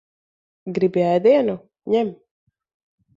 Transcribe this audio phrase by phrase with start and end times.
[0.77, 1.55] Gribi ēdienu?
[1.97, 2.09] Ņem.